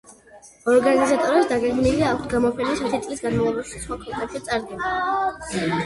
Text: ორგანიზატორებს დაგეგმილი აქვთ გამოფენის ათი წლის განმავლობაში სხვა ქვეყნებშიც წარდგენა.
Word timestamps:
ორგანიზატორებს 0.71 1.51
დაგეგმილი 1.51 2.03
აქვთ 2.13 2.27
გამოფენის 2.33 2.83
ათი 2.91 3.03
წლის 3.07 3.25
განმავლობაში 3.29 3.87
სხვა 3.87 4.03
ქვეყნებშიც 4.03 4.53
წარდგენა. 4.53 4.95